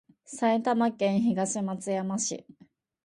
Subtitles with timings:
[0.25, 2.47] 埼玉県東松山市